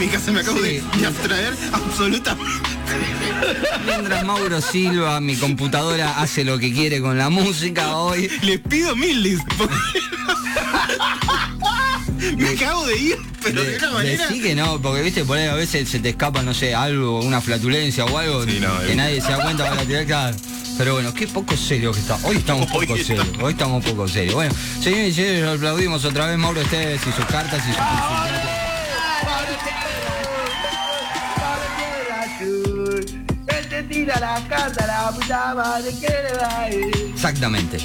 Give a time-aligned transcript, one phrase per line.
[0.00, 0.62] mi casa, me acabo Sí.
[0.64, 2.50] de, de abstraer absolutamente.
[3.86, 8.30] Mientras Mauro Silva, mi computadora, hace lo que quiere con la música hoy.
[8.42, 9.74] Les pido mil dis- porque-
[12.36, 14.26] Me acabo de ir, pero de, De- una manera.
[14.28, 17.20] decí que no, porque viste, por ahí a veces se te escapa, no sé, algo,
[17.20, 20.36] una flatulencia o algo Sí, no, que nadie se da cuenta para tirar claro.
[20.78, 22.16] Pero bueno, qué poco serio que está.
[22.22, 23.26] Hoy estamos Hoy poco serios.
[23.42, 24.34] Hoy estamos poco serios.
[24.34, 27.76] Bueno, señores y señores, aplaudimos otra vez Mauro Esteves y sus cartas y sus
[37.14, 37.78] Exactamente.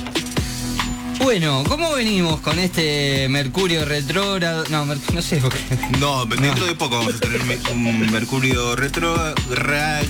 [1.19, 4.65] Bueno, ¿cómo venimos con este Mercurio retrógrado?
[4.69, 5.57] No, Mer- no sé, porque...
[5.99, 9.15] No, dentro de poco vamos a tener un Mercurio retro.
[9.49, 10.01] ra-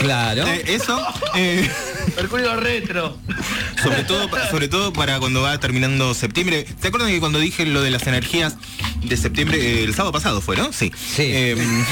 [0.00, 0.44] Claro.
[0.48, 1.00] Eh, eso.
[1.36, 1.70] eh,
[2.16, 3.16] Mercurio retro.
[3.82, 6.66] sobre todo, sobre todo para cuando va terminando septiembre.
[6.82, 8.56] ¿Se acuerdan que cuando dije lo de las energías
[9.08, 10.72] de septiembre, el sábado pasado fue, ¿no?
[10.72, 10.90] Sí.
[10.96, 11.30] Sí.
[11.32, 11.58] Em,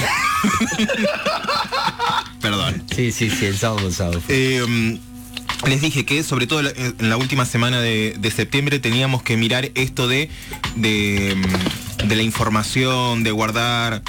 [2.41, 2.82] perdón.
[2.95, 4.21] Sí, sí, sí, el sábado pasado.
[4.21, 4.35] fue.
[4.59, 4.99] Eh,
[5.66, 9.71] les dije que sobre todo en la última semana de, de septiembre teníamos que mirar
[9.77, 10.29] esto de,
[10.74, 11.37] de,
[12.05, 14.02] de la información, de guardar,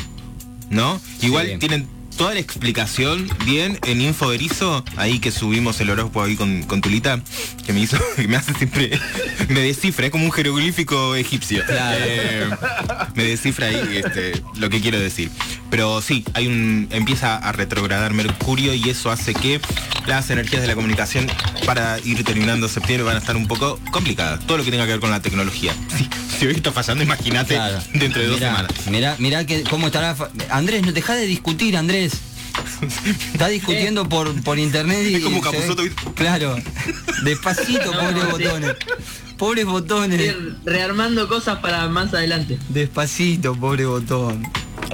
[0.69, 0.99] ¿no?
[1.21, 1.57] Igual Sí.
[1.59, 6.63] tienen toda la explicación bien en Info Erizo, ahí que subimos el horóscopo ahí con,
[6.63, 7.21] con Tulita,
[7.65, 8.91] que me hizo, que me hace siempre,
[9.49, 11.63] me descifra, es como un jeroglífico egipcio.
[11.65, 11.97] Claro.
[12.05, 12.49] Eh,
[13.15, 15.29] me descifra ahí este, lo que quiero decir.
[15.69, 16.87] Pero sí, hay un.
[16.91, 19.59] empieza a retrogradar Mercurio y eso hace que
[20.05, 21.27] las energías de la comunicación
[21.65, 24.45] para ir terminando septiembre van a estar un poco complicadas.
[24.45, 25.73] Todo lo que tenga que ver con la tecnología.
[25.97, 27.79] Sí, si hoy está fallando, imagínate Claro.
[27.93, 28.71] dentro de dos semanas.
[28.89, 30.15] Mirá, mirá que cómo estará.
[30.51, 32.12] Andrés, no deja de discutir, Andrés.
[33.33, 35.15] Está discutiendo por, por internet y.
[35.15, 35.91] Es como ¿viste?
[36.15, 36.55] Claro.
[37.23, 38.75] Despacito, No, pobres botones.
[39.37, 40.35] Pobres botones.
[40.65, 42.57] Rearmando cosas para más adelante.
[42.69, 44.43] Despacito, pobre botón.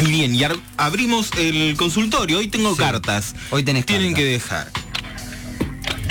[0.01, 0.41] Y bien, y
[0.77, 2.37] abrimos el consultorio.
[2.39, 2.77] Hoy tengo Sí.
[2.79, 3.35] cartas.
[3.49, 4.23] Hoy tenés Tienen cartas.
[4.23, 4.71] que dejar.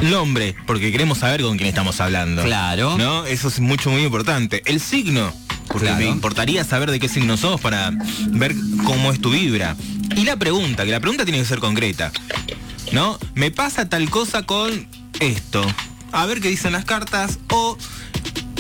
[0.03, 2.45] Nombre, porque queremos saber con quién estamos hablando.
[2.45, 2.97] Claro.
[2.99, 3.27] ¿No?
[3.27, 4.63] Eso es mucho, muy importante.
[4.67, 5.35] El signo,
[5.69, 6.01] porque Claro.
[6.05, 7.91] me importaría saber de qué signo sos para
[8.29, 9.77] ver cómo es tu vibra.
[10.17, 12.11] Y la pregunta, que la pregunta tiene que ser concreta.
[12.93, 13.19] ¿No?
[13.35, 14.89] Me pasa tal cosa con
[15.21, 15.65] esto.
[16.13, 17.39] A ver qué dicen las cartas.
[17.51, 17.77] O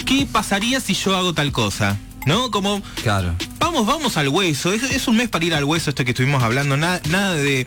[0.04, 1.96] qué pasaría si yo hago tal cosa.
[2.26, 2.50] ¿No?
[2.50, 3.34] Como Claro.
[3.58, 4.72] Vamos, vamos al hueso.
[4.72, 6.76] Es, es un mes para ir al hueso, esto que estuvimos hablando.
[6.76, 7.66] Nada, nada de.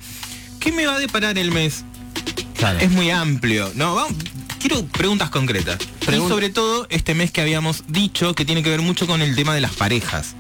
[0.60, 1.84] ¿Qué me va a deparar el mes?
[2.58, 2.78] Claro.
[2.80, 3.72] Es muy amplio.
[3.74, 4.14] No, vamos.
[4.62, 5.80] Quiero preguntas concretas.
[6.06, 9.22] Pregun- y sobre todo este mes que habíamos dicho que tiene que ver mucho con
[9.22, 10.36] el tema de las parejas,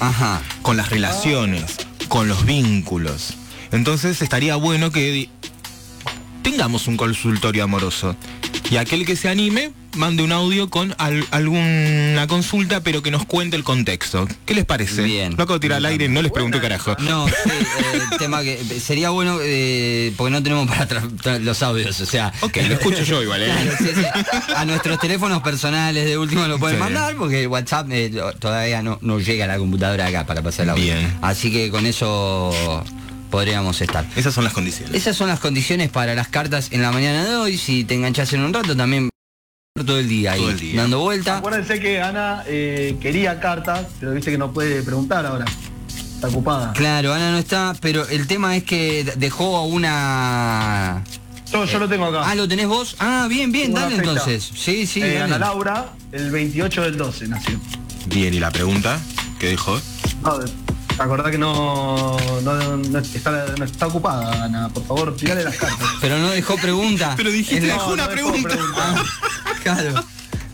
[0.00, 0.40] Ajá.
[0.62, 1.76] con las relaciones,
[2.08, 3.34] con los vínculos.
[3.72, 5.28] Entonces estaría bueno que
[6.42, 8.16] tengamos un consultorio amoroso.
[8.70, 13.24] Y aquel que se anime, mande un audio con al- alguna consulta, pero que nos
[13.24, 14.26] cuente el contexto.
[14.46, 15.02] ¿Qué les parece?
[15.02, 15.30] Bien.
[15.36, 16.96] Lo acabo de tirar al aire, no les pregunté carajo.
[17.00, 22.06] No, sí, eh, tema que sería bueno eh, porque no tenemos para los audios, o
[22.06, 22.32] sea.
[22.40, 23.46] Ok, lo escucho yo igual, ¿eh?
[23.46, 24.52] Claro, sí, sí.
[24.56, 29.18] A nuestros teléfonos personales de último lo pueden mandar porque WhatsApp eh, todavía no, no
[29.20, 30.84] llega a la computadora acá para pasar el audio.
[30.84, 31.18] Bien.
[31.22, 32.52] Así que con eso
[33.30, 34.04] podríamos estar.
[34.16, 34.94] Esas son las condiciones.
[34.94, 37.58] Esas son las condiciones para las cartas en la mañana de hoy.
[37.58, 39.08] Si te enganchas en un rato también
[39.82, 40.80] todo el día ahí Todo el día.
[40.82, 41.38] dando vuelta.
[41.38, 45.46] Acuérdense que Ana eh, quería cartas, pero viste que no puede preguntar ahora.
[45.88, 46.72] Está ocupada.
[46.74, 51.02] Claro, Ana no está, pero el tema es que dejó a una
[51.50, 52.22] Yo, yo lo tengo acá.
[52.24, 52.94] Ah, ¿lo tenés vos?
[53.00, 54.48] Ah, bien, bien, Tengo dale entonces.
[54.54, 55.20] Sí, sí, Eh.
[55.20, 57.58] Ana Laura, el 28 del 12 nació.
[58.06, 59.00] Bien, ¿y la pregunta
[59.40, 59.80] que dejó?
[60.22, 60.52] No, ¿Te
[60.98, 64.68] acordás que no, no, no está, no está ocupada, Ana?
[64.68, 65.88] Por favor, tirale las cartas.
[66.00, 67.14] Pero no dejó pregunta.
[67.16, 68.56] Pero dijiste, dejó una no dejó pregunta.
[68.76, 69.02] Ah,
[69.62, 70.04] claro.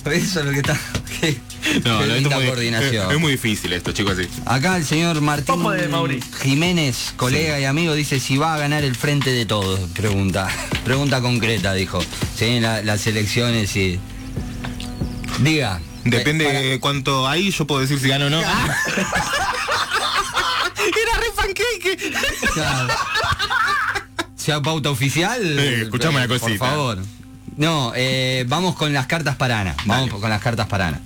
[0.06, 0.78] Eso es lo que está.
[1.20, 3.06] Qué, qué esto linda es muy- coordinación.
[3.10, 4.26] Es, es muy difícil esto, chicos, así.
[4.46, 6.22] Acá el señor Martín de.
[6.42, 9.78] Jiménez, colega y amigo, dice si va a ganar el frente de todos.
[9.90, 10.48] Pregunta.
[10.84, 12.02] Pregunta concreta, dijo.
[12.34, 14.00] Sí, la- las elecciones y.
[15.40, 15.80] Diga.
[16.04, 18.40] Depende Eh, para- de cuánto hay, yo puedo decir si gano o no.
[20.86, 22.12] Era re pancake.
[22.54, 22.88] Claro.
[24.36, 25.40] ¿Sea pauta oficial?
[25.42, 26.58] Sí, escuchame una Por cosita.
[26.66, 26.98] favor.
[27.56, 29.76] No, eh, vamos con las cartas para Ana.
[29.84, 30.20] Vamos Dale.
[30.20, 31.00] con las cartas para Ana.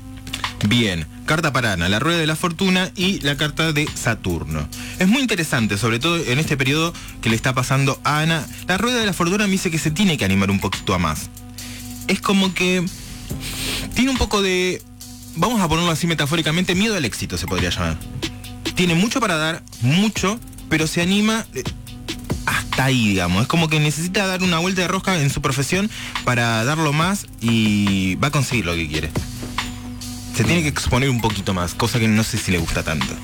[0.68, 4.66] Bien, carta para Ana, la rueda de la fortuna y la carta de Saturno.
[4.98, 8.46] Es muy interesante, sobre todo en este periodo que le está pasando a Ana.
[8.66, 10.98] La rueda de la fortuna me dice que se tiene que animar un poquito a
[10.98, 11.28] más.
[12.06, 12.84] Es como que
[13.94, 14.80] tiene un poco de,
[15.36, 17.98] vamos a ponerlo así metafóricamente, miedo al éxito se podría llamar.
[18.74, 20.38] Tiene mucho para dar, mucho,
[20.68, 21.62] pero se anima eh,
[22.46, 23.42] hasta ahí, digamos.
[23.42, 25.90] Es como que necesita dar una vuelta de rosca en su profesión
[26.24, 29.10] para darlo más y va a conseguir lo que quiere.
[30.36, 33.14] Se tiene que exponer un poquito más, cosa que no sé si le gusta tanto.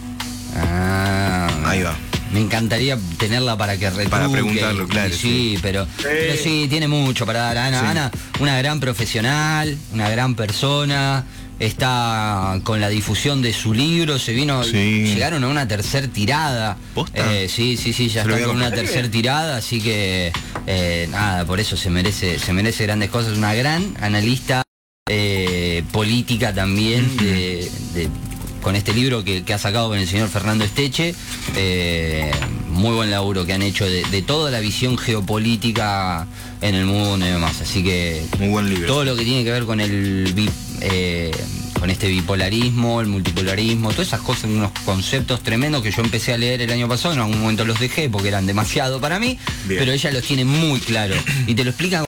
[0.57, 1.97] Ah, Ahí va.
[2.33, 4.09] Me encantaría tenerla para que retruque.
[4.09, 5.59] Para preguntarlo, claro, y Sí, sí.
[5.61, 7.59] pero, pero sí, tiene mucho para dar.
[7.59, 7.87] Ana, Sí.
[7.87, 11.25] Ana, una gran profesional, una gran persona.
[11.61, 15.05] Está con la difusión de su libro, se vino, Sí.
[15.05, 16.79] llegaron a una tercer tirada.
[17.15, 20.33] Eh, sí, sí, sí, ya está con una tercer tirada, así que
[20.67, 23.37] eh, nada, por eso se merece, se merece grandes cosas.
[23.37, 24.63] Una gran analista
[25.09, 28.09] eh, política también de- de-
[28.63, 31.15] con este libro que, que ha sacado con el señor Fernando Esteche.
[31.57, 32.31] Eh,
[32.69, 36.27] muy buen laburo que han hecho de, de toda la visión geopolítica
[36.63, 37.61] en el mundo y demás.
[37.61, 38.87] Así que Muy buen libro.
[38.87, 40.33] todo lo que tiene que ver con el
[40.81, 41.31] eh,
[41.79, 46.39] con este bipolarismo, el multipolarismo, todas esas cosas, unos conceptos tremendos que yo empecé a
[46.39, 49.81] leer el año pasado, en algún momento los dejé porque eran demasiado para mí, Bien.
[49.81, 51.15] pero ella los tiene muy claro
[51.47, 52.05] y te lo explica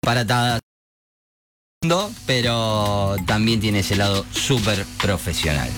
[0.00, 0.60] paratadas
[2.26, 5.70] pero también tiene ese lado súper profesional.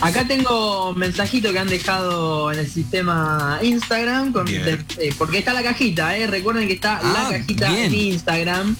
[0.00, 4.78] Acá tengo un mensajito que han dejado en el sistema Instagram, con- eh,
[5.18, 6.26] porque está la cajita, ¿eh?
[6.26, 7.84] recuerden que está Ah, la cajita bien.
[7.86, 8.76] en Instagram,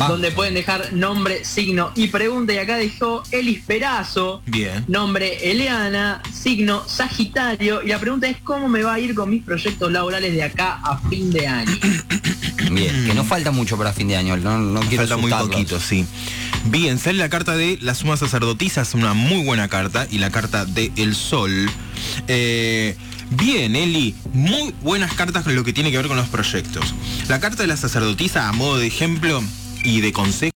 [0.00, 0.08] Va.
[0.08, 2.52] donde pueden dejar nombre, signo y pregunta.
[2.52, 4.84] Y acá dejó Elis Perazo, Bien.
[4.88, 7.82] nombre Eliana, signo Sagitario.
[7.82, 10.80] Y la pregunta es cómo me va a ir con mis proyectos laborales de acá
[10.84, 11.76] a fin de año.
[12.70, 15.80] Bien, que no falta mucho para fin de año, no, no quiero Falta muy poquito,
[15.80, 16.04] sí.
[16.66, 20.30] Bien, sale la carta de la suma sacerdotisa, es una muy buena carta, y la
[20.30, 21.70] carta de El Sol.
[22.26, 22.96] Eh,
[23.30, 26.94] bien, Eli, muy buenas cartas con lo que tiene que ver con los proyectos.
[27.28, 29.42] La carta de la sacerdotisa, a modo de ejemplo
[29.88, 30.52] y de consejo,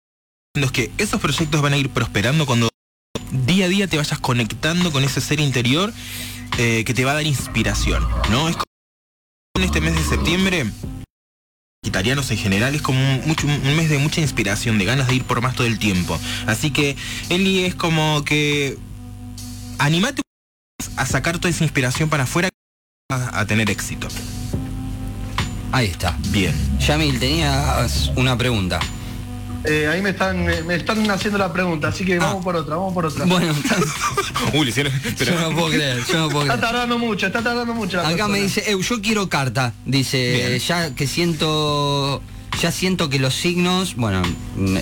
[0.55, 2.69] es que esos proyectos van a ir prosperando cuando
[3.31, 5.93] día a día te vayas conectando con ese ser interior
[6.57, 8.49] eh, que te va a dar inspiración, ¿no?
[8.49, 8.65] Es como
[9.57, 10.71] en este mes de septiembre
[11.83, 15.15] Sagitarianos en general es como un, mucho- un mes de mucha inspiración, de ganas de
[15.15, 16.19] ir por más todo el tiempo.
[16.45, 16.95] Así que
[17.29, 18.77] Eli es como que
[19.79, 20.21] animate
[20.95, 22.49] a sacar toda esa inspiración para afuera
[23.11, 24.09] a, a tener éxito.
[25.71, 26.15] Ahí está.
[26.29, 26.53] Bien.
[26.79, 28.79] Yamil, tenías una pregunta.
[29.63, 32.93] Eh, ahí me están, me, están haciendo la pregunta, así que vamos por otra, vamos
[32.93, 33.23] por otra.
[33.25, 33.27] Ah.
[33.27, 33.53] Bueno,
[34.53, 36.71] Uy, le hicieron- pero- yo no puedo creer, yo no puedo Está creer.
[36.71, 37.97] tardando mucho, está tardando mucho.
[37.97, 39.73] la Acá me dice, Eu, yo quiero carta.
[39.85, 40.59] Dice, Bien.
[40.59, 42.21] ya que siento,
[42.59, 44.21] ya siento que los signos, bueno,
[44.55, 44.81] me,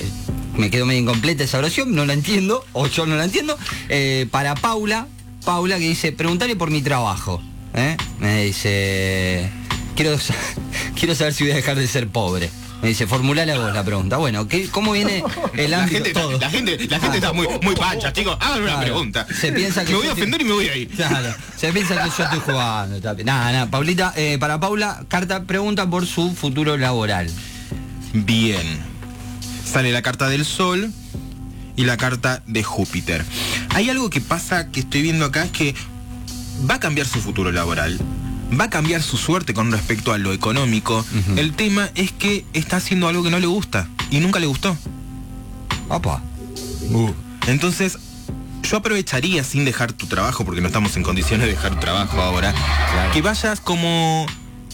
[0.57, 3.57] me quedo medio incompleta esa oración, no la entiendo, o yo no la entiendo.
[3.89, 5.07] Eh, para Paula,
[5.43, 7.41] Paula que dice, preguntarle por mi trabajo.
[7.73, 7.97] ¿eh?
[8.19, 9.49] Me dice,
[9.95, 10.17] quiero,
[10.97, 12.49] quiero saber si voy a dejar de ser pobre.
[12.81, 14.15] Me dice, formulale a vos la pregunta.
[14.17, 15.21] Bueno, ¿qué, ¿cómo viene
[15.55, 15.97] el La ámbito?
[16.05, 16.39] gente, todo?
[16.39, 18.37] la gente, la gente está muy, muy pancha, chicos.
[18.39, 18.81] Hagan una Claro.
[18.83, 19.27] pregunta.
[19.37, 20.87] Se piensa que me voy a te- ofender y me voy a ir.
[20.89, 22.99] Claro, se piensa que yo estoy jugando.
[23.25, 23.65] Nada, nada.
[23.69, 27.29] Paulita, eh, para Paula, carta pregunta por su futuro laboral.
[28.13, 28.79] Bien.
[29.65, 30.91] Sale la carta del Sol
[31.75, 33.25] y la carta de Júpiter.
[33.71, 35.75] Hay algo que pasa que estoy viendo acá es que
[36.69, 37.99] va a cambiar su futuro laboral.
[38.57, 41.05] Va a cambiar su suerte con respecto a lo económico.
[41.35, 44.75] El tema es que está haciendo algo que no le gusta y nunca le gustó.
[45.87, 46.21] Opa.
[47.47, 47.97] Entonces,
[48.63, 52.51] yo aprovecharía sin dejar tu trabajo, porque no estamos en condiciones de dejar trabajo ahora,
[52.53, 53.11] Claro.
[53.13, 54.25] que vayas como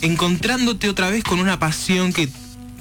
[0.01, 2.29] encontrándote otra vez con una pasión que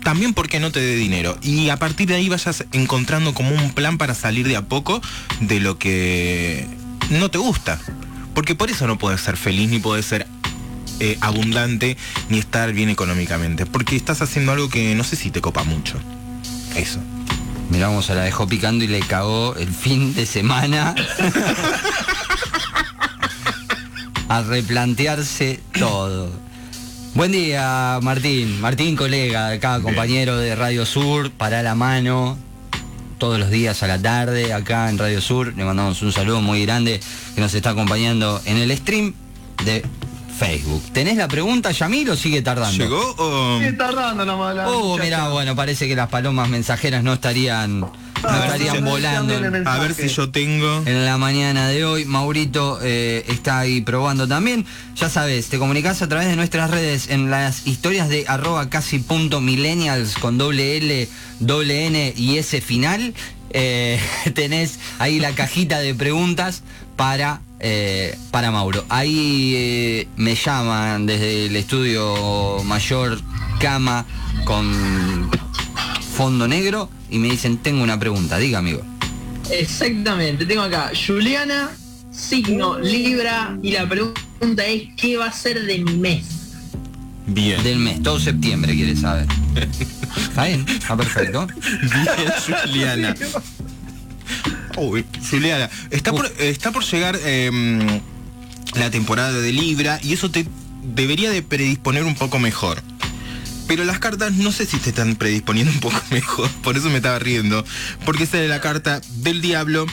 [0.02, 1.36] también porque no te dé dinero.
[1.42, 5.00] Y a partir de ahí vayas encontrando como un plan para salir de a poco
[5.40, 6.66] de lo que
[7.10, 7.80] no te gusta.
[8.34, 10.26] Porque por eso no puedes ser feliz ni puedes ser
[11.00, 11.96] eh, abundante
[12.28, 13.66] ni estar bien económicamente.
[13.66, 15.98] Porque estás haciendo algo que no sé si te copa mucho.
[16.76, 17.00] Eso.
[17.70, 20.94] Miramos a la dejó picando y le cagó el fin de semana.
[24.28, 26.30] a replantearse todo.
[27.14, 28.60] Buen día, Martín.
[28.60, 32.36] Martín, colega acá, compañero de Radio Sur, para la mano.
[33.18, 35.54] Todos los días a la tarde, acá en Radio Sur.
[35.56, 37.00] Le mandamos un saludo muy grande
[37.34, 39.14] que nos está acompañando en el stream
[39.64, 39.84] de
[40.38, 40.82] Facebook.
[40.92, 42.84] ¿Tenés la pregunta, Yamil, o sigue tardando?
[42.84, 43.60] ¿Llegó o...?
[43.60, 44.68] Sí, tardando la mala.
[44.68, 45.04] Oh, muchacha.
[45.04, 49.34] mira, bueno, parece que las palomas mensajeras no estarían, no estarían volando
[49.66, 50.82] A ver si yo tengo...
[50.86, 52.04] en la mañana de hoy.
[52.04, 54.66] Maurito eh, está ahí probando también.
[54.96, 58.98] Ya sabes, te comunicas a través de nuestras redes en las historias de arroba casi
[58.98, 61.08] punto millennials con doble L,
[61.40, 63.14] doble N y S final.
[63.50, 64.00] Eh,
[64.34, 66.62] tenés ahí la cajita de preguntas
[66.96, 68.84] para, eh, para Mauro.
[68.88, 73.20] Ahí eh, me llaman desde el estudio mayor
[73.60, 74.04] cama
[74.44, 75.30] con
[76.16, 78.82] fondo negro y me dicen, tengo una pregunta, diga amigo.
[79.50, 81.70] Exactamente, tengo acá Juliana,
[82.10, 86.24] signo Libra, y la pregunta es ¿qué va a ser de mi mes?
[87.26, 87.62] Bien.
[87.62, 89.26] Del mes, todo septiembre quiere saber.
[90.16, 90.64] ¿Está bien?
[90.68, 91.46] Está perfecto.
[91.46, 93.14] Bien, Juliana.
[94.76, 98.00] Uy, Juliana, está por, está por llegar em,
[98.74, 100.46] la temporada de Libra y eso te
[100.82, 102.82] debería de predisponer un poco mejor.
[103.66, 106.96] Pero las cartas no sé si te están predisponiendo un poco mejor, por eso me
[106.96, 107.64] estaba riendo.
[108.04, 109.86] Porque sale la carta del diablo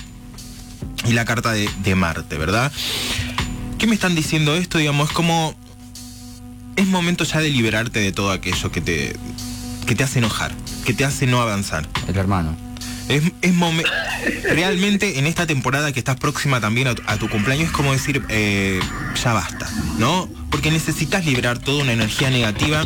[1.05, 2.71] y la carta de, de Marte, ¿verdad?
[3.77, 4.77] ¿Qué me están diciendo esto?
[4.77, 5.55] Digamos, es como...
[6.75, 9.15] Es momento ya de liberarte de todo aquello que te,
[9.85, 10.53] que te hace enojar,
[10.85, 11.87] que te hace no avanzar.
[12.07, 12.70] El hermano.
[13.11, 13.85] Es, es momen-
[14.43, 17.91] realmente en esta temporada que estás próxima también a tu, a tu cumpleaños es como
[17.91, 18.79] decir, eh,
[19.21, 20.29] ya basta, ¿no?
[20.49, 22.85] Porque necesitas liberar toda una energía negativa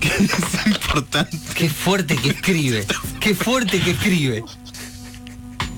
[0.00, 1.38] que es importante.
[1.54, 2.86] Qué fuerte que escribe.
[3.18, 4.44] Qué fuerte que escribe.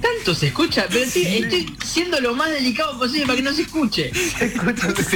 [0.00, 3.62] Tanto se escucha, pero sí, estoy siendo lo más delicado posible para que no se
[3.62, 4.12] escuche.
[4.14, 4.45] Se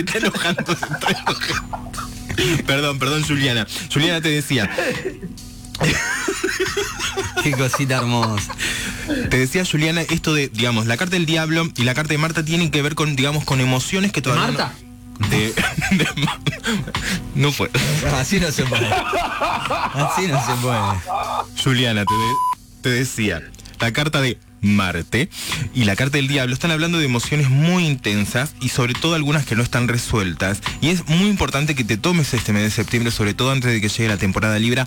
[0.00, 1.92] está enojando, se está enojando.
[2.66, 3.66] Perdón, perdón, Juliana.
[3.92, 4.70] Juliana te decía,
[7.42, 8.54] Qué cosita hermosa.
[9.30, 12.44] te decía Juliana, esto de, digamos, la carta del diablo y la carta de Marta
[12.44, 14.46] tienen que ver con, digamos, con emociones que todavía.
[14.48, 14.74] no- ¿Marta?
[15.30, 15.36] De,
[15.92, 16.06] de
[17.34, 17.70] no fue.
[18.14, 18.86] Así no se puede.
[18.86, 21.62] Así no se puede.
[21.62, 22.34] Juliana, te, de-
[22.82, 23.42] te decía,
[23.80, 25.30] la carta de Marte
[25.74, 29.46] y la carta del diablo están hablando de emociones muy intensas y sobre todo algunas
[29.46, 30.58] que no están resueltas.
[30.80, 33.80] Y es muy importante que te tomes este mes de septiembre, sobre todo antes de
[33.80, 34.86] que llegue la temporada Libra,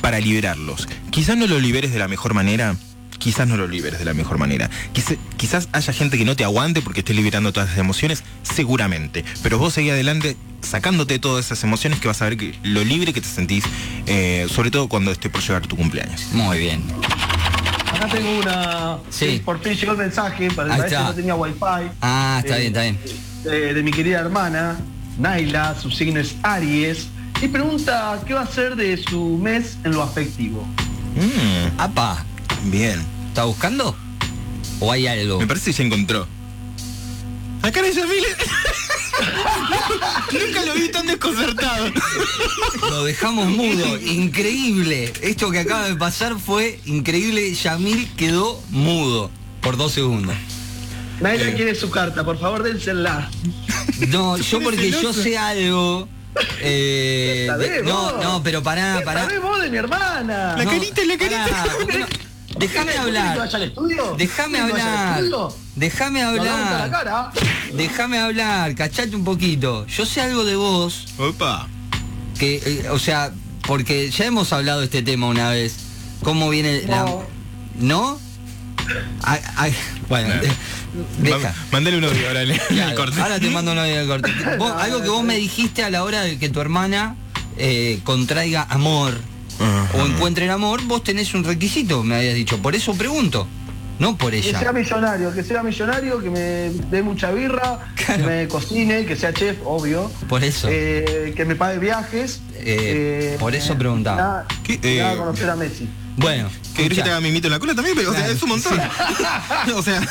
[0.00, 0.88] para liberarlos.
[1.10, 2.76] Quizás no lo liberes de la mejor manera.
[3.18, 4.70] Quizás no lo liberes de la mejor manera.
[4.92, 9.24] Quizá- quizás haya gente que no te aguante porque estés liberando todas esas emociones, seguramente.
[9.42, 13.12] Pero vos seguí adelante sacándote todas esas emociones que vas a ver que lo libre
[13.12, 13.64] que te sentís,
[14.06, 16.26] eh, sobre todo cuando esté por llegar tu cumpleaños.
[16.32, 16.82] Muy bien.
[17.92, 18.98] Acá tengo una.
[19.10, 19.42] Sí.
[19.44, 20.88] Por fin llegó el mensaje, para está.
[20.88, 21.56] que no tenía wifi.
[22.00, 22.98] Ah, está Eh, bien, está bien.
[23.42, 24.76] De, de mi querida hermana,
[25.18, 27.08] Naila, su signo es Aries.
[27.40, 30.66] Y pregunta qué va a ser de su mes en lo afectivo.
[31.14, 32.24] Mm, Apa,
[32.64, 33.00] bien.
[33.28, 33.96] ¿está buscando?
[34.80, 35.38] ¿O hay algo?
[35.38, 36.26] Me parece que ya encontró.
[37.62, 38.24] La cara de Yamil.
[40.32, 41.90] Nunca lo vi tan desconcertado.
[42.88, 43.98] Lo dejamos mudo.
[44.00, 45.12] Increíble.
[45.22, 47.52] Esto que acaba de pasar fue increíble.
[47.54, 49.30] Yamil quedó mudo
[49.60, 50.34] por dos segundos.
[51.20, 51.54] Naila Eh.
[51.54, 53.28] quiere su carta, por favor dénsela.
[54.08, 56.08] No, yo porque yo sé algo.
[56.60, 58.22] Eh, de- no, vos.
[58.24, 59.28] no, pero pará, ¿Qué pará.
[59.42, 60.54] vos de mi hermana?
[60.56, 61.46] La No, carita, la carita.
[61.48, 62.06] pará, ¿por qué no?
[62.58, 63.38] Déjame ¿Querés que hablar.
[63.38, 64.14] vaya al estudio?
[64.18, 65.48] Déjame ¿Querés que vaya al hablar.
[65.76, 67.32] Déjame hablar.
[67.72, 68.74] Déjame hablar.
[68.74, 69.86] Cachate un poquito.
[69.86, 71.68] Yo sé algo de vos Opa.
[72.38, 73.30] que, eh, o sea,
[73.66, 75.76] porque ya hemos hablado de este tema una vez.
[76.24, 77.04] ¿Cómo viene la...
[77.76, 78.18] No.
[79.22, 79.74] Ay, ay,
[80.08, 80.40] bueno, No.
[80.40, 81.54] de- deja.
[81.72, 83.20] Mándale un audio ahora en el, en el Claro, corte.
[83.20, 84.30] Ahora te mando un audio del corte.
[84.58, 87.16] Vos- algo que vos me dijiste a la hora de que tu hermana
[87.56, 89.14] eh, contraiga amor
[89.60, 89.88] Ajá.
[89.98, 92.58] o encuentre el amor, vos tenés un requisito, me habías dicho.
[92.62, 93.46] Por eso pregunto,
[93.98, 94.72] no por Que sea ella.
[94.72, 96.40] millonario, que sea millonario, que me
[96.88, 98.22] dé mucha birra, Claro.
[98.24, 100.10] que me cocine, que sea chef, obvio.
[100.28, 100.68] Por eso.
[100.70, 102.40] Eh, que me pague viajes.
[102.54, 104.16] Eh, por eso preguntaba.
[104.16, 105.88] nada- ¿Qué, nada, eh, conocer a Messi.
[106.18, 107.96] Bueno, ¿Qué querés que escuchá, te haga mimito en la cola también?
[107.96, 108.80] Pero, o sea, es un montón.
[109.74, 110.06] o sea,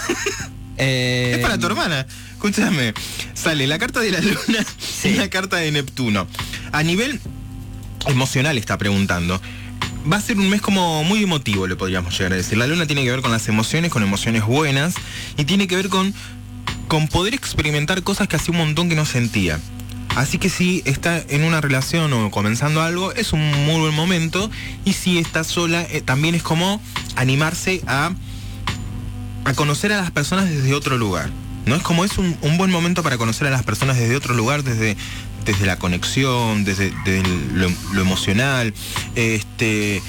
[0.77, 2.07] eh, es para tu hermana.
[2.31, 2.93] Escúchame.
[3.33, 4.65] Sale la carta de la luna
[5.03, 6.27] y la carta de Neptuno.
[6.71, 7.19] A nivel
[8.07, 9.41] emocional está preguntando.
[10.11, 12.57] Va a ser un mes como muy emotivo, le podríamos llegar a decir.
[12.57, 14.95] La luna tiene que ver con las emociones, con emociones buenas,
[15.35, 16.13] y tiene que ver con,
[16.87, 19.59] con poder experimentar cosas que hacía un montón que no sentía.
[20.17, 24.49] Así que si está en una relación o comenzando algo, es un muy buen momento.
[24.83, 26.81] Y si está sola, eh, también es como
[27.15, 28.09] animarse a,
[29.45, 31.29] a conocer a las personas desde otro lugar.
[31.67, 31.75] ¿No?
[31.75, 34.97] Es como es un, buen momento para conocer a las personas desde otro lugar, desde,
[35.45, 37.21] desde la conexión, desde, desde
[37.53, 38.73] lo, lo emocional.
[39.13, 40.01] Este,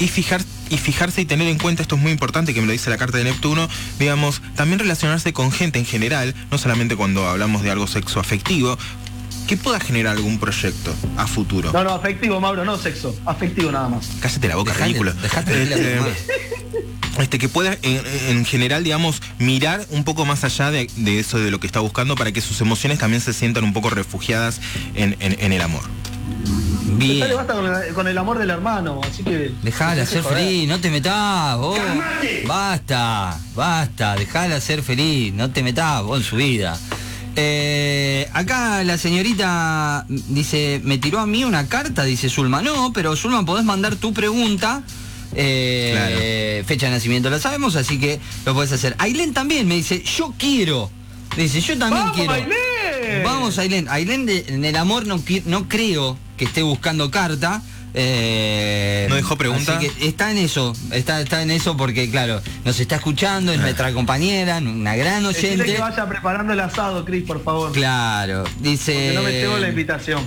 [0.00, 2.72] y fijar y fijarse y tener en cuenta, esto es muy importante que me lo
[2.72, 3.68] dice la carta de Neptuno,
[3.98, 8.76] digamos, también relacionarse con gente en general, no solamente cuando hablamos de algo sexo afectivo,
[9.48, 11.72] que pueda generar algún proyecto a futuro.
[11.72, 13.16] No, no, afectivo, Mauro, no sexo.
[13.26, 14.08] Afectivo nada más.
[14.20, 15.12] Cállate la boca, Dejate- ridículo.
[15.14, 16.00] dejate de Este,
[17.22, 21.38] este, que pueda en, en general, digamos, mirar un poco más allá de, de eso
[21.38, 24.60] de lo que está buscando para que sus emociones también se sientan un poco refugiadas
[24.94, 25.82] en, en- en el amor.
[26.98, 27.20] bien.
[27.20, 29.50] Dale, basta con el, con el amor del hermano, así que.
[29.62, 30.38] Dejala ser Joder.
[30.38, 31.78] feliz, no te metás, vos.
[32.46, 36.78] Basta, basta, dejala ser feliz, no te metás vos en su vida.
[37.40, 42.62] Eh, acá la señorita dice, me tiró a mí una carta, dice Zulma.
[42.62, 44.82] No, pero Zulma, podés mandar tu pregunta.
[45.34, 48.96] Eh, Fecha de nacimiento la sabemos, así que lo podés hacer.
[48.98, 50.90] Ailén también me dice, yo quiero.
[51.36, 52.32] Dice, yo también ¡Vamos, quiero.
[52.32, 53.22] Ailén!
[53.24, 53.86] Vamos, Ailén.
[53.88, 57.62] Ailén de- en el amor no, no creo que esté buscando carta,
[57.94, 59.76] Eh, ¿No dejó pregunta?
[59.78, 63.60] así que está en eso, está, está en eso porque, claro, nos está escuchando, es
[63.60, 65.74] nuestra compañera, una gran Decirle oyente.
[65.74, 67.72] que vaya preparando el asado, Cris, por favor.
[67.72, 68.92] Claro, dice.
[68.92, 70.22] Porque no me tengo la invitación.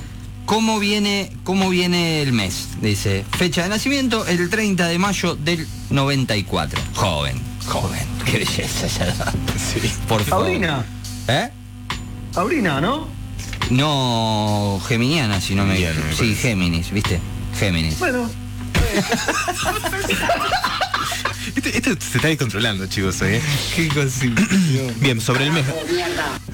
[0.46, 2.70] ¿Cómo viene, ¿Cómo viene el mes?
[2.82, 6.82] Dice, fecha de nacimiento, el 30 de mayo del 94.
[6.96, 9.34] Joven, joven, qué belleza edad.
[9.56, 9.90] Sí.
[10.10, 10.46] Por favor.
[10.48, 10.84] Taurina.
[11.28, 11.50] ¿Eh?
[12.34, 13.08] Taurina, ¿no?
[13.70, 16.36] No geminiana, si no me Geminiana, me Sí.
[16.36, 17.22] Géminis, ¿viste?
[17.60, 18.00] Géminis.
[18.00, 18.30] Bueno,
[21.56, 23.42] Este, este se está descontrolando, chicos, ¿eh?
[23.76, 23.90] Qué.
[25.00, 25.66] Bien, sobre el mes.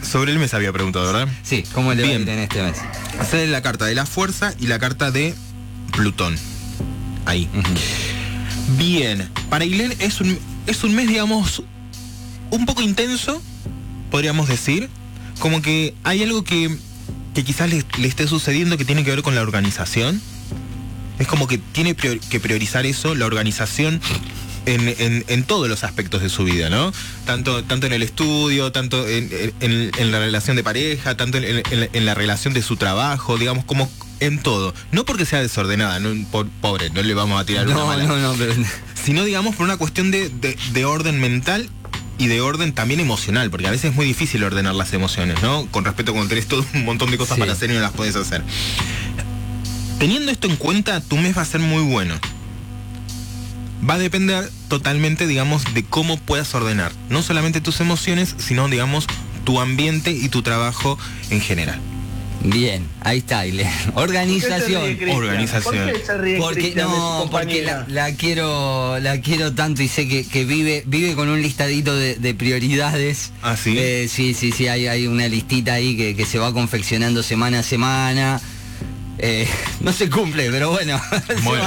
[0.02, 1.28] Sobre el mes había preguntado, ¿verdad?
[1.44, 2.28] Sí, ¿cómo le va Bien.
[2.28, 2.78] en este mes?
[3.30, 5.36] Sale la carta de la fuerza y la carta de
[5.92, 6.38] Plutón.
[7.26, 7.50] Ahí.
[8.78, 9.30] Bien.
[9.50, 10.38] Para Ilen es un,
[10.68, 11.64] es un mes, digamos,
[12.50, 13.42] un poco intenso,
[14.10, 14.90] podríamos decir.
[15.40, 16.76] Como que hay algo que,
[17.36, 20.22] que quizás le, le esté sucediendo que tiene que ver con la organización.
[21.20, 24.00] Es como que tiene prior- que priorizar eso, la organización,
[24.66, 26.92] en, en- en todos los aspectos de su vida, ¿no?
[27.26, 29.32] Tanto, tanto en el estudio, tanto en,
[30.12, 34.74] la relación de pareja, tanto en, la relación de su trabajo, digamos, como en todo.
[34.92, 38.04] No porque sea desordenada, no, por- pobre, no le vamos a tirar una No, mala
[38.04, 38.54] no, no, pero...
[39.02, 41.70] sino digamos por una cuestión de, de- de orden mental
[42.18, 45.68] y de orden también emocional, porque a veces es muy difícil ordenar las emociones, ¿no?
[45.72, 47.40] Con respecto a cuando tenés todo un montón de cosas Sí.
[47.40, 48.44] para hacer y no las podés hacer.
[50.00, 52.16] Teniendo esto en cuenta, tu mes va a ser muy bueno.
[53.88, 59.08] Va a depender totalmente, digamos, de cómo puedas ordenar, no solamente tus emociones, sino, digamos,
[59.44, 61.00] tu ambiente y tu trabajo
[61.30, 61.80] en general.
[62.44, 63.68] Bien, ahí está, Aile.
[63.94, 65.16] ¿por qué se ríe, Organización.
[65.16, 65.90] Organización.
[65.90, 70.08] ¿Por qué se ríe Porque no, porque la, la quiero, la quiero tanto y sé
[70.08, 73.32] que, que vive, vive con un listadito de, de prioridades.
[73.42, 73.76] ¿Ah, sí?
[73.78, 77.60] Eh, sí, sí, sí, hay, hay una listita ahí que, que se va confeccionando semana
[77.60, 78.42] a semana.
[79.20, 79.48] Eh,
[79.80, 81.02] no se cumple, pero bueno.
[81.44, 81.64] Bueno,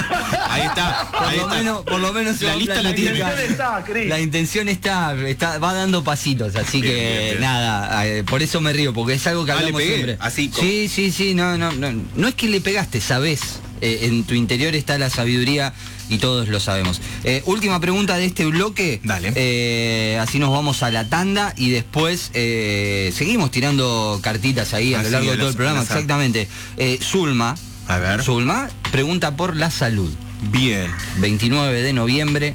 [0.48, 1.54] ahí está, Por ahí lo, está.
[1.56, 3.18] menos, por lo menos se La lista la La tiene.
[3.48, 3.84] está.
[4.06, 7.40] La intención está, está, va dando pasitos, así Bien, que bien, bien.
[7.40, 10.16] nada, eh, por eso me río, porque es algo que Ah, le hablamos pegué, siempre.
[10.20, 13.40] así, como- Sí, sí, sí, no, no, no, no es que le pegaste, sabés.
[13.80, 15.72] Eh, en tu interior está la sabiduría
[16.10, 17.00] y todos lo sabemos.
[17.24, 19.00] Eh, última pregunta de este bloque.
[19.04, 19.32] Dale.
[19.36, 25.00] Eh, así nos vamos a la tanda y después eh, seguimos tirando cartitas ahí a
[25.00, 25.82] Ah, lo largo de todo el programa.
[25.82, 26.48] Exactamente.
[27.00, 27.54] Zulma.
[27.88, 28.22] A ver.
[28.22, 30.10] Zulma pregunta por la salud.
[30.52, 30.90] Bien.
[31.18, 32.54] 29 de noviembre.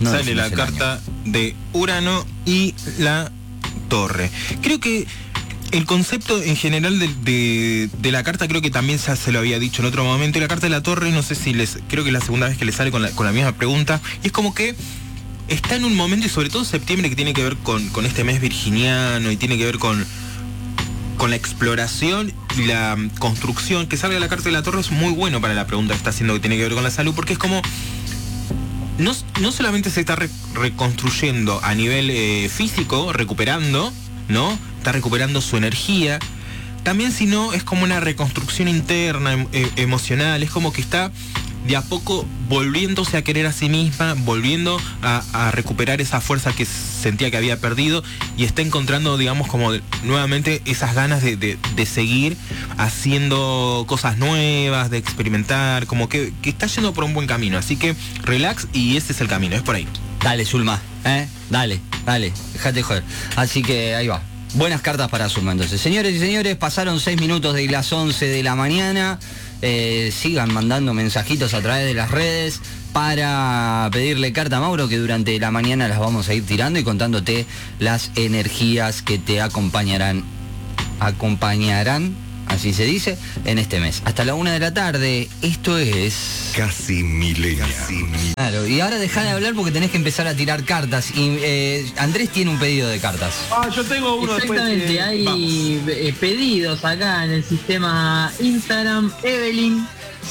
[0.00, 3.30] No Sale la carta de Urano y la
[3.88, 4.30] torre.
[4.62, 5.06] Creo que
[5.72, 9.82] el concepto en general de, de- la carta creo que también se lo había dicho
[9.82, 10.38] en otro momento.
[10.38, 11.78] Y la carta de la torre, no sé si les.
[11.88, 14.00] Creo que es la segunda vez que le sale con la, con la misma pregunta.
[14.22, 14.74] Y es como que
[15.48, 18.22] está en un momento, y sobre todo septiembre, que tiene que ver con, con este
[18.24, 20.04] mes virginiano y tiene que ver con,
[21.16, 23.86] con la exploración y la construcción.
[23.86, 26.10] Que salga la carta de la torre es muy bueno para la pregunta que está
[26.10, 27.60] haciendo que tiene que ver con la salud, porque es como
[28.98, 33.92] no, no solamente se está re- reconstruyendo a nivel eh, físico, recuperando,
[34.28, 34.58] ¿no?
[34.82, 36.18] Está recuperando su energía.
[36.82, 41.12] También sino es como una reconstrucción interna, em- eh, emocional, es como que está
[41.68, 46.64] de a poco volviéndose a querer a sí misma, volviendo a, recuperar esa fuerza que
[46.66, 48.02] sentía que había perdido
[48.36, 49.70] y está encontrando, digamos, como
[50.02, 52.36] nuevamente esas ganas de, de- de seguir
[52.76, 57.56] haciendo cosas nuevas, de experimentar, como que, que está yendo por un buen camino.
[57.56, 59.86] Así que relax y ese es el camino, es por ahí.
[60.24, 61.28] Dale, Zulma, ¿eh?
[61.50, 63.04] Dale, dale, déjate joder.
[63.36, 64.20] Así que ahí va.
[64.54, 65.80] Buenas cartas para Zulma entonces.
[65.80, 69.18] Señores y señores, pasaron 6 minutos de las 11 de la mañana.
[69.62, 72.60] Eh, sigan mandando mensajitos a través de las redes
[72.92, 76.84] para pedirle carta a Mauro que durante la mañana las vamos a ir tirando y
[76.84, 77.46] contándote
[77.78, 80.22] las energías que te acompañarán
[81.00, 82.14] acompañarán
[82.48, 87.02] así se dice en este mes hasta la una de la tarde esto es Casi
[87.02, 87.66] milenia.
[88.34, 91.10] Claro, y ahora deja de hablar porque tenés que empezar a tirar cartas.
[91.16, 93.32] Y eh, Andrés tiene un pedido de cartas.
[93.50, 94.98] Ah, yo tengo uno Exactamente, después.
[94.98, 99.86] eh, hay eh, pedidos acá en el sistema Instagram, Evelyn,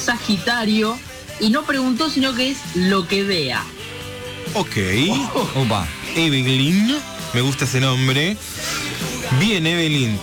[0.06, 0.95] Sagitario,
[1.39, 3.63] y no preguntó, sino que es lo que vea.
[4.54, 4.78] Ok.
[5.56, 5.88] Opa.
[6.15, 6.97] Evelyn,
[7.34, 8.38] me gusta ese nombre.
[9.39, 10.19] Bien, Evelyn.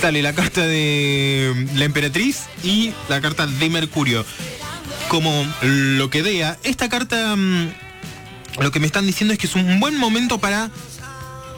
[0.00, 4.24] Sale la carta de la emperatriz y la carta de Mercurio.
[5.08, 7.68] Como lo que vea, esta carta mm,
[8.60, 10.70] lo que me están diciendo es que es un buen momento para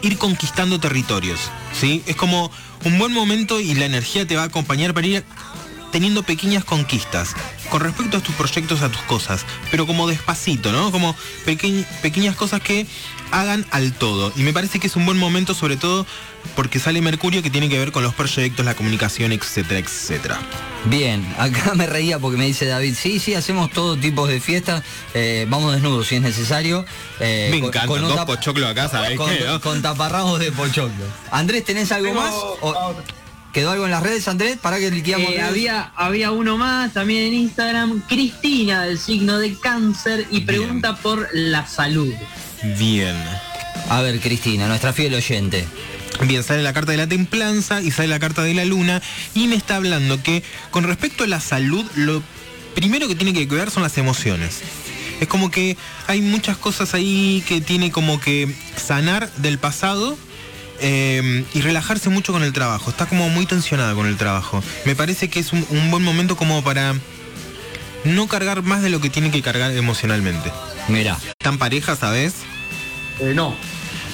[0.03, 1.41] ir conquistando territorios.
[1.79, 2.03] ¿sí?
[2.07, 2.51] Es como
[2.85, 5.25] un buen momento y la energía te va a acompañar para ir
[5.93, 7.35] teniendo pequeñas conquistas.
[7.75, 10.93] Con respecto a tus proyectos, a tus cosas, pero como despacito, ¿no?
[10.93, 12.87] Como peque- pequeñas cosas que
[13.33, 14.33] hagan al todo.
[14.37, 16.07] Y me parece que es un buen momento, sobre todo
[16.55, 20.39] porque sale Mercurio que tiene que ver con los proyectos, la comunicación, etcétera, etcétera.
[20.85, 24.85] Bien, acá me reía porque me dice David, sí, sí, hacemos todo tipo de fiestas,
[25.13, 26.87] eh, vamos desnudos si es necesario.
[27.19, 29.61] eh, Me con- encanta, con un dos pochoclos acá, ¿sabés con, qué, no?
[29.61, 31.07] con taparrabos de pochoclo.
[31.33, 32.33] Andrés, ¿tenés algo Tengo- más?
[32.33, 32.95] O-
[33.55, 34.59] ¿Quedó algo en las redes, Andrés?
[34.61, 35.31] Para que liquidamos.
[35.31, 40.47] Eh, había, había uno más también en Instagram, Cristina del signo de cáncer y Bien.
[40.47, 42.13] pregunta por la salud.
[42.77, 43.15] Bien.
[43.89, 45.65] A ver, Cristina, nuestra fiel oyente.
[46.23, 49.01] Bien, sale la carta de la templanza y sale la carta de la luna
[49.35, 52.25] y me está hablando que con respecto a la salud, lo
[52.75, 54.63] primero que tiene que cuidar son las emociones.
[55.21, 55.77] Es como que
[56.09, 60.19] hay muchas cosas ahí que tiene como que sanar del pasado
[60.81, 62.91] eh, y relajarse mucho con el trabajo.
[62.91, 64.63] Está como muy tensionada con el trabajo.
[64.85, 66.95] Me parece que es un, un buen momento como para
[68.05, 70.53] no cargar más de lo que tiene que cargar emocionalmente.
[70.89, 72.35] Mira, ¿Están pareja, sabes?
[73.21, 73.55] Eh, no.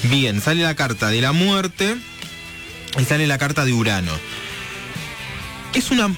[0.03, 1.95] Bien, sale la carta de la muerte
[2.99, 4.11] y sale la carta de Urano.
[5.73, 6.09] Es una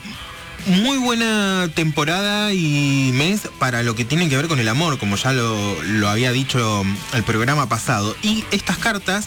[0.66, 5.18] muy buena temporada y mes para lo que tiene que ver con el amor, como
[5.18, 8.16] ya lo, lo había dicho el programa pasado.
[8.22, 9.26] Y estas cartas,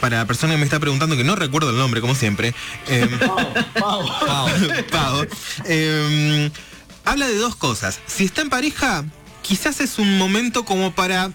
[0.00, 2.54] para la persona que me está preguntando, que no recuerdo el nombre, como siempre,
[2.88, 3.18] em,
[3.80, 4.04] Pau,
[4.90, 5.26] Pau,
[5.64, 6.50] em,
[7.04, 8.00] habla de dos cosas.
[8.06, 9.04] Si está en pareja,
[9.42, 11.30] quizás es un momento como para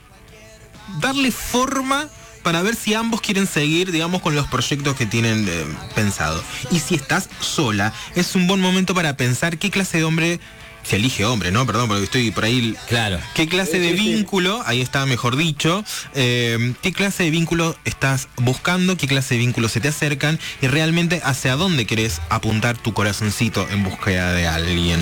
[0.99, 2.09] darle forma
[2.43, 6.43] para ver si ambos quieren seguir, digamos, con los proyectos que tienen eh, pensado.
[6.71, 10.39] Y si estás sola, es un buen momento para pensar qué clase de hombre,
[10.83, 11.65] se elige hombre, ¿no?
[11.65, 13.19] Perdón, porque estoy por ahí claro.
[13.35, 15.83] ¿Qué clase de vínculo, ahí está mejor dicho,
[16.15, 20.67] eh, qué clase de vínculo estás buscando, qué clase de vínculos se te acercan y
[20.67, 24.99] realmente hacia dónde querés apuntar tu corazoncito en búsqueda de alguien?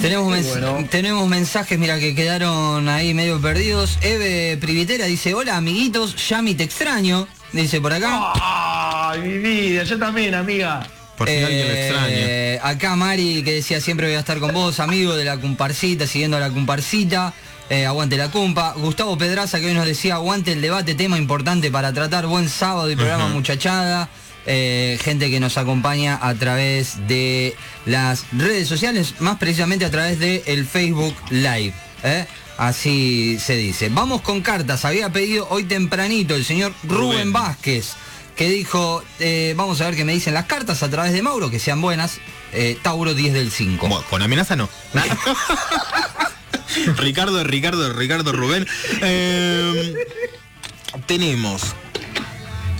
[0.00, 0.86] Tenemos, mens- bueno.
[0.90, 3.98] tenemos mensajes, mira, que quedaron ahí medio perdidos.
[4.00, 8.32] Eve Privitera dice, hola amiguitos, Yami te extraño, dice por acá.
[8.40, 10.86] Ay, mi vida, yo también, amiga.
[11.20, 12.16] Por si alguien lo extraña.
[12.16, 16.06] Eh, Acá Mari que decía siempre voy a estar con vos, amigo de la comparsita,
[16.06, 17.34] siguiendo a la comparsita.
[17.68, 18.72] Eh, aguante la cumpa.
[18.78, 22.26] Gustavo Pedraza que hoy nos decía aguante el debate, tema importante para tratar.
[22.26, 24.08] Buen sábado y programa muchachada.
[24.46, 27.54] Eh, gente que nos acompaña a través de
[27.84, 31.74] las redes sociales, más precisamente a través de el Facebook Live.
[32.02, 32.24] ¿eh?
[32.56, 33.90] Así se dice.
[33.90, 34.86] Vamos con cartas.
[34.86, 37.32] Había pedido hoy tempranito el señor Rubén, Rubén.
[37.34, 37.94] Vázquez
[38.36, 41.50] que dijo, eh, vamos a ver qué me dicen las cartas a través de Mauro,
[41.50, 42.18] que sean buenas.
[42.52, 43.86] Eh, Tauro 10 del 5.
[43.88, 44.68] Bueno, con amenaza no.
[46.96, 48.66] Ricardo, Ricardo, Ricardo Rubén.
[49.02, 49.94] Eh,
[51.06, 51.62] tenemos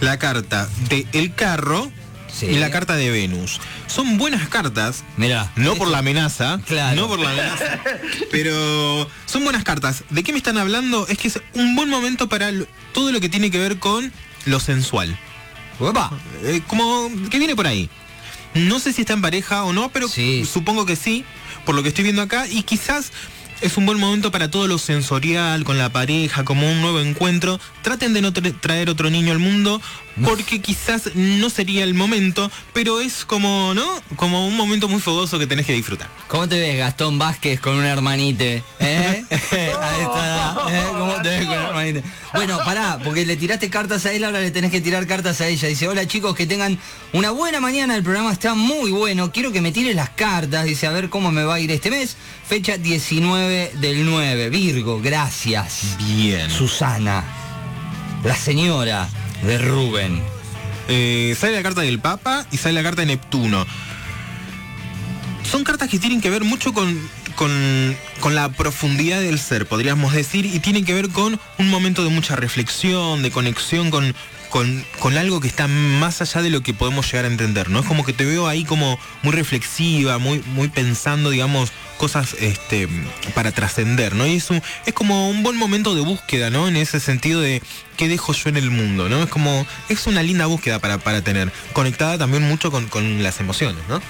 [0.01, 1.91] la carta de El Carro
[2.33, 2.47] Sí.
[2.47, 3.61] y la carta de Venus.
[3.89, 5.03] Son buenas cartas.
[5.17, 5.51] Mirá.
[5.57, 6.95] No por la amenaza, Claro.
[6.97, 7.81] no por la amenaza,
[8.31, 10.05] pero son buenas cartas.
[10.11, 11.07] ¿De qué me están hablando?
[11.09, 12.51] Es que es un buen momento para
[12.95, 14.13] todo lo que tiene que ver con
[14.47, 15.19] lo sensual.
[15.81, 16.11] Uepa.
[16.45, 17.88] Eh, como que viene por ahí.
[18.55, 20.45] No sé si está en pareja o no, pero Sí.
[20.45, 21.25] supongo que sí,
[21.64, 22.47] por lo que estoy viendo acá.
[22.49, 23.12] Y quizás
[23.61, 27.61] es un buen momento para todo lo sensorial, con la pareja, como un nuevo encuentro.
[27.83, 29.81] Traten de no tra- traer otro niño al mundo,
[30.25, 33.87] porque quizás no sería el momento, pero es como, ¿no?
[34.16, 36.09] Como un momento muy fogoso que tenés que disfrutar.
[36.27, 38.64] ¿Cómo te ves, Gastón Vázquez, con un hermanite?
[38.81, 39.25] ¿Eh?
[40.70, 40.85] ¿eh?
[40.90, 42.03] ¿Cómo te ves con un hermanite?
[42.35, 45.49] Bueno, pará, porque le tiraste cartas a él, ahora le tenés que tirar cartas a
[45.49, 45.68] ella.
[45.68, 46.79] Dice, hola chicos, que tengan
[47.12, 49.33] una buena mañana, el programa está muy bueno.
[49.33, 51.90] Quiero que me tires las cartas, dice, a ver cómo me va a ir este
[51.90, 52.16] mes.
[52.46, 54.51] Fecha 19 del 9.
[54.51, 55.96] Virgo, gracias.
[55.99, 56.51] Bien.
[56.51, 57.25] Susana,
[58.25, 59.09] la señora
[59.42, 60.20] de Rubén.
[60.88, 63.64] Eh, sale la carta del Papa y sale la carta de Neptuno.
[65.49, 66.99] Son cartas que tienen que ver mucho con,
[67.40, 72.05] con, con la profundidad del ser, podríamos decir, y tienen que ver con un momento
[72.05, 74.14] de mucha reflexión, de conexión con,
[74.50, 77.81] con, con algo que está más allá de lo que podemos llegar a entender, ¿no?
[77.81, 82.90] Es como que te veo ahí como muy reflexiva, muy, muy pensando, digamos, cosas este,
[83.35, 84.26] para trascender, ¿no?
[84.26, 84.48] Y es,
[84.85, 86.68] es como un buen momento de búsqueda, ¿no?
[86.68, 87.62] En ese sentido de
[87.96, 89.22] qué dejo yo en el mundo, ¿no?
[89.22, 93.40] Es como, es una linda búsqueda para, para tener, conectada también mucho con, con las
[93.40, 94.03] emociones, ¿no?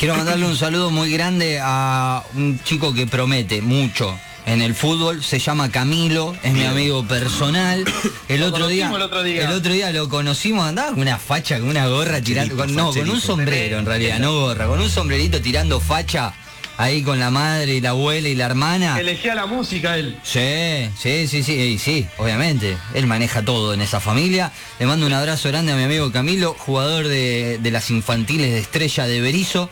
[0.00, 5.22] Quiero mandarle un saludo muy grande a un chico que promete mucho en el fútbol,
[5.22, 7.84] se llama Camilo, es mi amigo personal.
[8.28, 9.44] El otro día, el otro día.
[9.48, 12.92] el otro día lo conocimos, andaba con una facha, con una gorra tirando, con- no,
[12.92, 16.32] con un sombrero en realidad, no gorra, con un sombrerito tirando facha
[16.80, 18.98] ahí con la madre y la abuela y la hermana.
[18.98, 20.18] Elegía la música él.
[20.22, 22.76] Sí, sí, sí, sí, y sí, obviamente.
[22.94, 24.50] Él maneja todo en esa familia.
[24.78, 28.58] Le mando un abrazo grande a mi amigo Camilo, jugador de, de las infantiles de
[28.58, 29.68] Estrella de Berizo.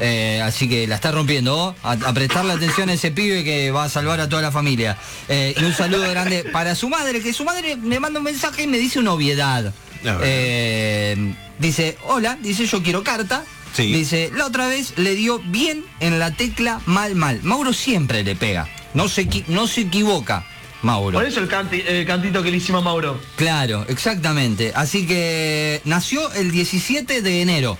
[0.00, 1.56] Eh, así que la está rompiendo.
[1.56, 1.74] ¿oh?
[1.82, 4.96] A, a prestarle atención a ese pibe que va a salvar a toda la familia.
[5.28, 8.62] Eh, y un saludo grande para su madre, que su madre me manda un mensaje
[8.62, 9.72] y me dice una obviedad.
[10.04, 13.44] Eh, dice, hola, dice yo quiero carta.
[13.74, 13.92] Sí.
[13.92, 17.40] Dice, la otra vez le dio bien en la tecla mal, mal.
[17.42, 18.68] Mauro siempre le pega.
[18.94, 20.44] No se, no se equivoca,
[20.82, 21.18] Mauro.
[21.18, 23.18] Por eso el, canti- el cantito que le hicimos a Mauro.
[23.36, 24.72] Claro, exactamente.
[24.74, 27.78] Así que nació el 17 de enero.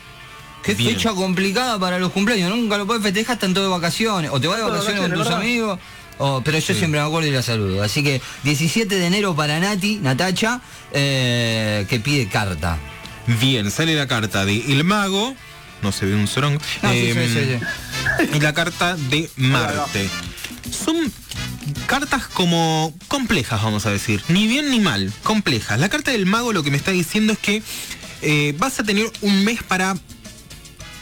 [0.63, 0.95] Qué Bien.
[0.95, 2.51] fecha complicada para los cumpleaños.
[2.57, 4.31] Nunca lo puedes festejar, todos de vacaciones.
[4.33, 5.79] O te vas de vacaciones con tus amigos.
[6.19, 6.75] o- pero yo Sí.
[6.79, 7.83] siempre me acuerdo y la saludo.
[7.83, 10.61] Así que 17 de enero para Nati, Natacha,
[10.93, 12.79] eh, que pide carta.
[13.41, 15.35] Bien, sale la carta de El Mago.
[15.83, 16.55] No se ve un sorón.
[16.83, 20.09] No, sí, Em, sí, sí, Y la carta de Marte.
[20.85, 21.13] Son
[21.87, 24.23] cartas como complejas, vamos a decir.
[24.29, 25.79] Ni bien ni mal, complejas.
[25.79, 27.63] La carta del mago lo que me está diciendo es que
[28.23, 29.97] eh, vas a tener un mes para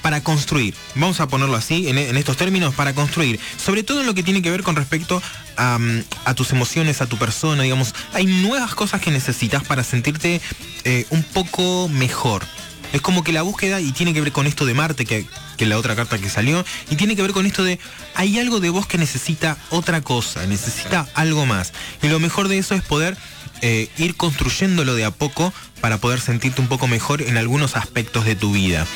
[0.03, 4.07] para construir, vamos a ponerlo así, en, en estos términos, para construir, sobre todo en
[4.07, 5.23] lo que tiene que ver con respecto
[5.59, 5.79] a,
[6.25, 10.41] a tus emociones, a tu persona, digamos, hay nuevas cosas que necesitas para sentirte
[10.85, 12.47] eh, un poco mejor.
[12.93, 15.27] Es como que la búsqueda, y tiene que ver con esto de Marte, que,
[15.57, 17.79] que la otra carta que salió, y tiene que ver con esto de,
[18.15, 21.73] hay algo de vos que necesita otra cosa, necesita algo más.
[22.03, 23.17] Y lo mejor de eso es poder
[23.63, 28.25] eh, ir construyéndolo de a poco para poder sentirte un poco mejor en algunos aspectos
[28.25, 28.87] de tu vida.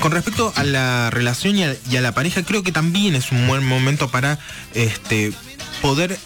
[0.00, 3.32] Con respecto a la relación y a, y a la pareja, creo que también es
[3.32, 4.38] un buen momento para
[4.74, 5.32] este,
[5.80, 6.18] poder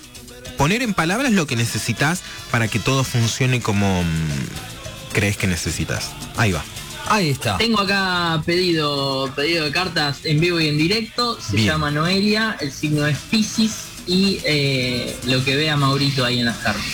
[0.56, 6.10] poner en palabras lo que necesitas para que todo funcione como mm, crees que necesitas.
[6.36, 6.64] Ahí va.
[7.10, 7.58] Ahí está.
[7.58, 11.38] Tengo acá pedido, pedido de cartas en vivo y en directo.
[11.40, 11.68] Se Bien.
[11.72, 13.72] llama Noelia, el signo es Pisces
[14.06, 16.84] y eh, lo que vea Maurito ahí en las cartas.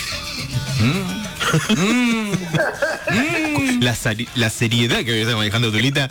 [3.80, 6.08] La, sari- la seriedad que está manejando Tulita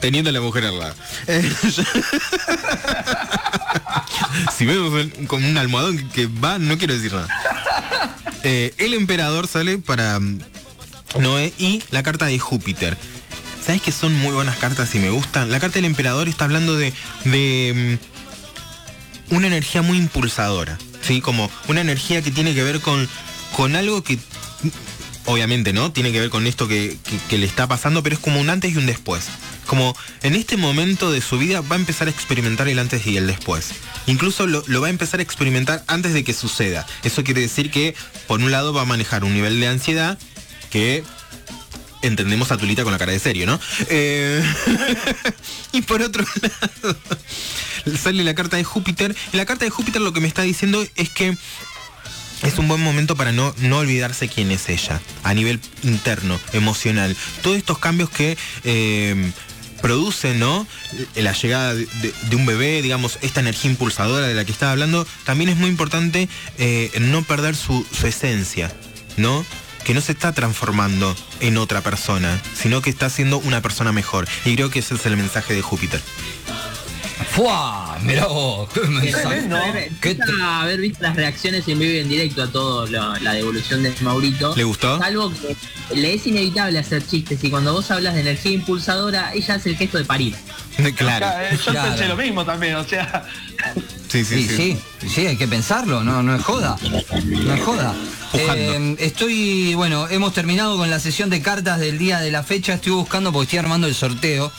[0.00, 0.94] teniendo a la mujer al lado.
[1.26, 1.52] Eh,
[4.56, 7.28] si vemos con un almohadón que, que va, no quiero decir nada.
[8.42, 10.38] Eh, el emperador sale para mm,
[11.20, 12.96] Noé y la carta de Júpiter.
[13.64, 15.50] ¿Sabes que son muy buenas cartas y me gustan?
[15.50, 16.92] La carta del emperador está hablando de,
[17.24, 17.98] de
[19.30, 21.20] mm, una energía muy impulsadora, ¿sí?
[21.22, 23.08] Como una energía que tiene que ver con,
[23.56, 24.18] con algo que,
[25.24, 25.92] obviamente, ¿no?
[25.92, 26.98] Tiene que ver con esto que,
[27.30, 29.24] que- le está pasando, pero es como un antes y un después.
[29.66, 33.16] Como en este momento de su vida va a empezar a experimentar el antes y
[33.16, 33.70] el después.
[34.06, 36.86] Incluso lo va a empezar a experimentar antes de que suceda.
[37.02, 37.94] Eso quiere decir que,
[38.26, 40.18] por un lado, va a manejar un nivel de ansiedad
[40.68, 41.02] que
[42.06, 43.60] entendemos a Tulita con la cara de serio, ¿no?
[43.88, 44.42] Eh,
[45.72, 46.96] y por otro lado,
[48.02, 49.14] sale la carta de Júpiter.
[49.32, 51.36] Y la carta de Júpiter lo que me está diciendo es que
[52.42, 57.16] es un buen momento para no, no olvidarse quién es ella, a nivel interno, emocional.
[57.42, 59.32] Todos estos cambios que eh,
[59.80, 60.66] producen, ¿no?
[61.14, 65.50] La llegada de, un bebé, digamos, esta energía impulsadora de la que estaba hablando, también
[65.50, 68.72] es muy importante eh, no perder su, su esencia,
[69.16, 69.44] ¿no?
[69.84, 74.26] Que no se está transformando en otra persona, sino que está siendo una persona mejor.
[74.44, 76.00] Y creo que ese es el mensaje de Júpiter.
[77.30, 77.98] ¡Fua!
[78.02, 79.24] Mirá vos, qué mensaje.
[79.42, 79.58] tremendo.
[80.00, 83.82] Qué haber visto las reacciones en vivo y en directo a todo lo- la devolución
[83.82, 84.54] de Maurito.
[84.56, 84.98] ¿Le gustó?
[84.98, 85.56] Salvo que
[85.96, 89.76] le es inevitable hacer chistes y cuando vos hablas de energía impulsadora, ella hace el
[89.76, 90.34] gesto de parir.
[90.96, 91.26] Claro.
[91.40, 91.90] Eh, Yo Claro.
[91.90, 93.24] pensé lo mismo también, o sea,
[94.14, 94.78] Sí, sí, Sí, sí.
[95.00, 96.76] sí, sí, hay que pensarlo, no, no es joda.
[97.24, 97.92] No es joda.
[98.32, 102.74] Eh, estoy, bueno, hemos terminado con la sesión de cartas del día de la fecha.
[102.74, 104.52] Estoy buscando porque estoy armando el sorteo